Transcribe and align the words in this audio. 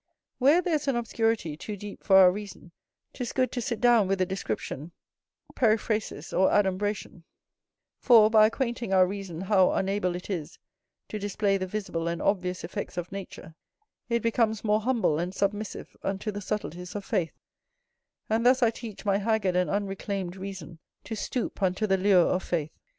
Where 0.39 0.61
there 0.63 0.73
is 0.73 0.87
an 0.87 0.95
obscurity 0.95 1.55
too 1.55 1.77
deep 1.77 2.03
for 2.03 2.15
our 2.15 2.31
reason, 2.31 2.71
'tis 3.13 3.31
good 3.33 3.51
to 3.51 3.61
sit 3.61 3.79
down 3.79 4.07
with 4.07 4.19
a 4.19 4.25
description, 4.25 4.93
periphrasis, 5.53 6.33
or 6.33 6.49
adumbration; 6.51 7.23
for, 7.99 8.27
by 8.31 8.47
acquainting 8.47 8.93
our 8.93 9.05
reason 9.05 9.41
how 9.41 9.73
unable 9.73 10.15
it 10.15 10.27
is 10.27 10.57
to 11.09 11.19
display 11.19 11.55
the 11.57 11.67
visible 11.67 12.07
and 12.07 12.19
obvious 12.19 12.63
effects 12.63 12.97
of 12.97 13.11
nature, 13.11 13.53
it 14.09 14.23
becomes 14.23 14.63
more 14.63 14.81
humble 14.81 15.19
and 15.19 15.35
submissive 15.35 15.95
unto 16.01 16.31
the 16.31 16.41
subtleties 16.41 16.95
of 16.95 17.05
faith: 17.05 17.37
and 18.27 18.43
thus 18.43 18.63
I 18.63 18.71
teach 18.71 19.05
my 19.05 19.19
haggard 19.19 19.55
and 19.55 19.69
unreclaimed 19.69 20.35
reason 20.35 20.79
to 21.03 21.15
stoop 21.15 21.61
unto 21.61 21.85
the 21.85 21.97
lure 21.97 22.25
of 22.31 22.41
faith. 22.41 22.71